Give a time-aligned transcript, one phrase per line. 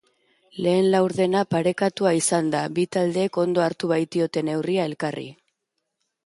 [0.67, 5.29] Lehen laurdena parekatua izan da, bi taldeek ondo hartu baitiote neurria elkarri.